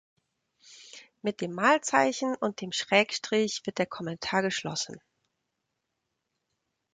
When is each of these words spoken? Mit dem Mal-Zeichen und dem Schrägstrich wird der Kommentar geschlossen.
Mit 1.21 1.41
dem 1.41 1.51
Mal-Zeichen 1.53 2.33
und 2.33 2.61
dem 2.61 2.71
Schrägstrich 2.71 3.61
wird 3.65 3.77
der 3.77 3.85
Kommentar 3.85 4.41
geschlossen. 4.41 4.99